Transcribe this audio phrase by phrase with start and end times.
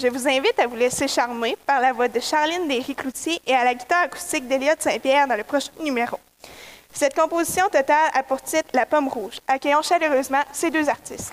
[0.00, 3.64] Je vous invite à vous laisser charmer par la voix de Charline Derry-Cloutier et à
[3.64, 6.16] la guitare acoustique d'Eliott Saint-Pierre dans le prochain numéro.
[6.92, 9.40] Cette composition totale a pour titre La pomme rouge.
[9.48, 11.32] Accueillons chaleureusement ces deux artistes.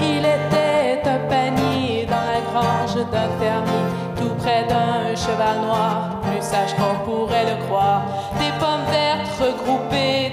[0.00, 3.84] Il était un panier dans la grange d'un fermier,
[4.16, 6.74] tout près d'un cheval noir, plus sage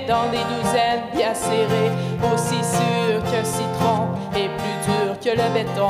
[0.08, 1.92] dans des douzaines bien serrées,
[2.34, 5.90] aussi sûres qu'un citron et plus dures que le béton.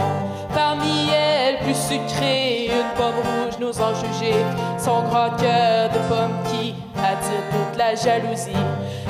[0.53, 4.45] Parmi elles, plus sucrées, une pomme rouge nous en juger,
[4.77, 8.51] son grand cœur de pomme qui attire toute la jalousie.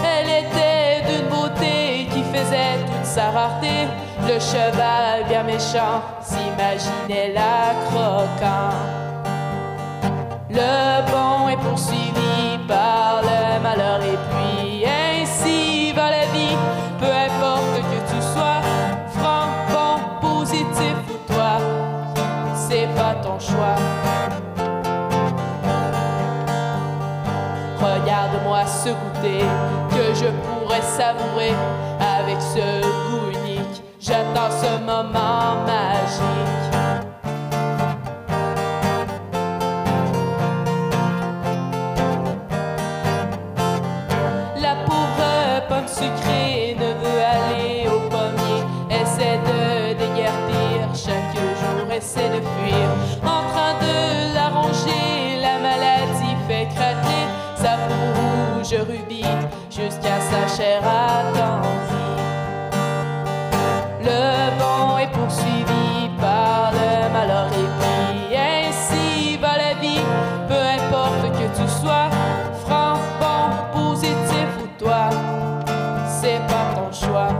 [0.03, 3.87] Elle était d'une beauté qui faisait toute sa rareté.
[4.27, 8.75] Le cheval bien méchant s'imaginait la croquant.
[10.49, 12.54] Le bon est poursuivi
[22.69, 23.75] c'est pas ton choix.
[27.79, 29.45] Regarde-moi ce goûter
[29.91, 31.53] que je pourrais savourer
[31.99, 33.83] avec ce goût unique.
[33.99, 36.73] J'attends ce moment magique.
[44.61, 46.54] La pauvre pomme sucrée
[51.97, 52.87] essaie de fuir.
[53.23, 59.23] En train de la ronger, la maladie fait craquer sa peau rouge rubis
[59.69, 61.95] jusqu'à sa chair attendrie.
[64.01, 64.23] Le
[64.59, 70.05] bon est poursuivi par le malheur et puis ainsi va la vie,
[70.47, 72.09] peu importe que tu sois
[72.65, 75.09] franc, bon, positif ou toi,
[76.19, 77.33] c'est pas ton choix.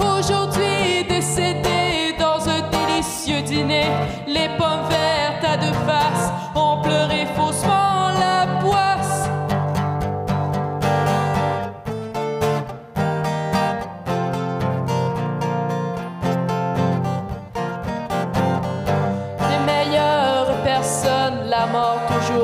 [0.00, 0.51] Aujourd'hui
[3.24, 3.84] délicieux dîner,
[4.26, 6.01] les pommes vertes à deux faces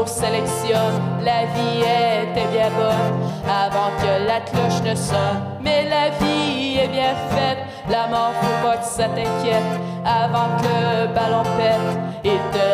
[0.07, 1.01] sélectionne.
[1.25, 5.41] La vie était bien bonne avant que la cloche ne sonne.
[5.61, 7.59] Mais la vie est bien faite,
[7.91, 9.75] la mort faut pas que ça t'inquiète.
[10.05, 12.69] Avant que le ballon pète, il te